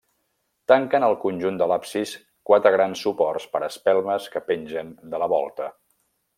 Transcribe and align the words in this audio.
Tanquen 0.71 1.03
el 1.07 1.17
conjunt 1.25 1.59
de 1.59 1.67
l'absis 1.73 2.15
quatre 2.51 2.73
grans 2.77 3.05
suports 3.09 3.47
per 3.53 3.63
espelmes 3.69 4.29
que 4.37 4.45
pengen 4.51 4.93
de 5.15 5.25
la 5.27 5.33
volta. 5.39 5.73